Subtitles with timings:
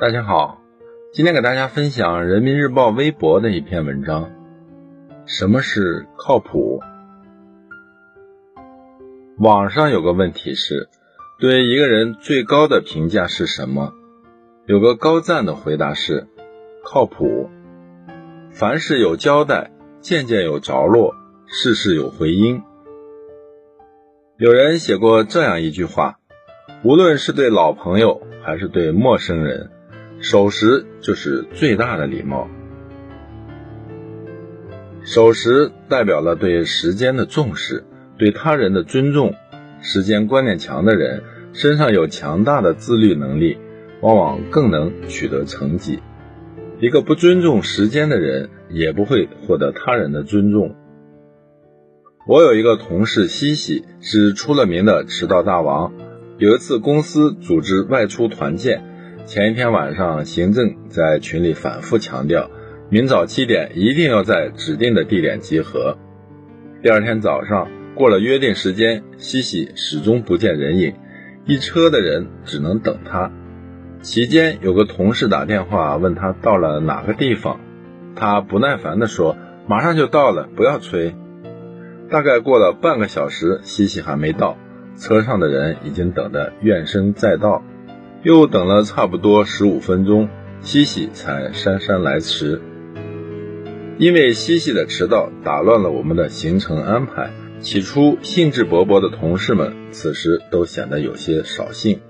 [0.00, 0.62] 大家好，
[1.12, 4.30] 今天给大家分享人民日报微博的一篇文章。
[5.26, 6.80] 什么是靠谱？
[9.38, 10.88] 网上有个问题是，
[11.40, 13.92] 对一个人最高的评价是什么？
[14.66, 16.28] 有个高赞的回答是
[16.84, 17.50] 靠谱。
[18.52, 21.16] 凡事有交代，件件有着落，
[21.48, 22.62] 事事有回音。
[24.36, 26.20] 有人写过这样一句话：
[26.84, 29.72] 无论是对老朋友还是对陌生人。
[30.20, 32.48] 守时就是最大的礼貌。
[35.04, 37.84] 守时代表了对时间的重视，
[38.18, 39.34] 对他人的尊重。
[39.80, 41.22] 时间观念强的人，
[41.52, 43.58] 身上有强大的自律能力，
[44.00, 46.00] 往往更能取得成绩。
[46.80, 50.74] 一个不尊重时间的人，也不会获得他人的尊重。
[52.26, 55.92] 我有一个同事西西，是出了名的迟到大王。
[56.38, 58.84] 有一次公司组织外出团建。
[59.28, 62.50] 前一天晚上，行政在群里反复强调，
[62.88, 65.98] 明早七点一定要在指定的地点集合。
[66.82, 70.94] 第二天早上过了约定时间，西西始终不见人影，
[71.44, 73.30] 一车的人只能等他。
[74.00, 77.60] 期间有个同事打电话问他到了哪个地方，
[78.16, 79.36] 他不耐烦地说
[79.68, 81.14] ：“马上就到了，不要催。”
[82.08, 84.56] 大概过了半个小时，西西还没到，
[84.96, 87.62] 车上的人已经等得怨声载道。
[88.22, 90.28] 又等了差不多十五分钟，
[90.60, 92.60] 西西才姗姗来迟。
[93.96, 97.30] 因为西西的迟到打乱了我们的行程安排。
[97.60, 102.00] 起初兴致勃勃的同事们，此时都显得有些扫兴。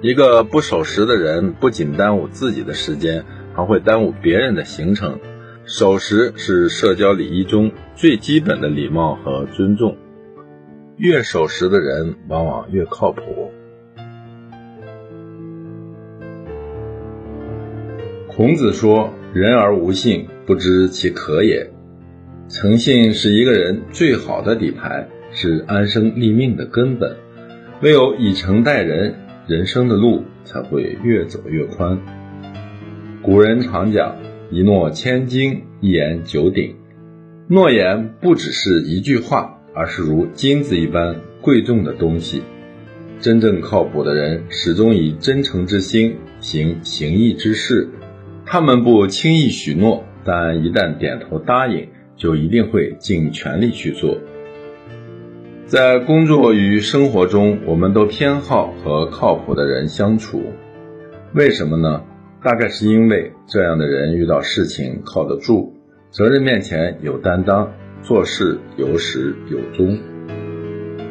[0.00, 3.24] 一个不守时的人，不仅耽误自己的时间，
[3.54, 5.20] 还会耽误别人的行程。
[5.64, 9.96] 守时是社交礼仪中最基本的礼貌和尊重。
[10.96, 13.52] 越守时的人，往往越靠谱。
[18.38, 21.72] 孔子说：“人而无信，不知其可也。”
[22.48, 27.16] 诚信是一个人最好的底牌，是安身立命的根本。
[27.82, 29.16] 唯有以诚待人，
[29.48, 31.98] 人生的路才会越走越宽。
[33.22, 34.14] 古人常讲
[34.52, 36.76] ：“一诺千金，一言九鼎。”
[37.50, 42.44] 诺言不只是一句话，而是如金子一般贵重的东西。
[43.18, 47.88] 真正靠谱的人，始终以真诚之心行行义之事。
[48.50, 54.16] 他们不轻易许诺，但一旦点头答应，就一定会尽全力去做。
[55.66, 60.42] 在工作与生活中，我们都偏好和靠谱的人相处，
[61.34, 62.02] 为什么呢？
[62.42, 65.74] 大概是因为这样的人遇到事情靠得住，
[66.10, 69.98] 责任面前有担当，做事有始有终。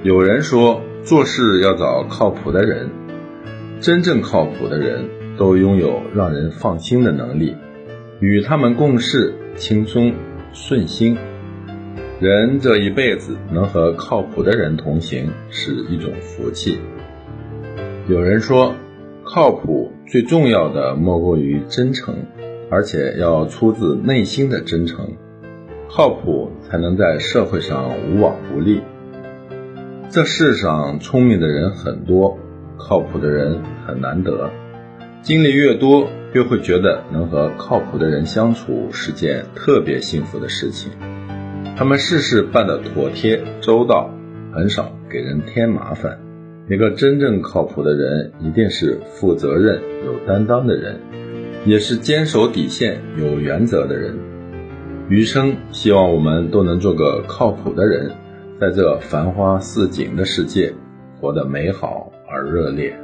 [0.01, 2.89] 有人说，做事要找靠谱的人，
[3.79, 5.05] 真正靠谱的人。
[5.37, 7.55] 都拥有让人放心的能力，
[8.19, 10.13] 与他们共事轻松
[10.51, 11.17] 顺心。
[12.19, 16.79] 人这一辈子能和靠谱的人同行是一种福气。
[18.07, 18.73] 有人说，
[19.23, 22.15] 靠谱最重要的莫过于真诚，
[22.71, 25.11] 而且要出自内心的真诚。
[25.89, 28.81] 靠谱才能在社会上无往不利。
[30.09, 32.37] 这世上聪明的人很多，
[32.77, 34.49] 靠谱的人很难得。
[35.27, 40.89] 经历越多，越会觉得能和靠谱的人相处是件特别幸福的事情。
[41.75, 44.09] 他们事事办得妥帖周到，
[44.53, 46.17] 很少给人添麻烦。
[46.69, 51.01] 一个真正靠谱的人，一定是负责任、有担当的人，
[51.65, 54.17] 也是坚守底线、有原则的人。
[55.09, 58.11] 余生，希望我们都能做个靠谱的人，
[58.61, 60.73] 在这繁花似锦的世界，
[61.19, 62.97] 活得美好而热烈。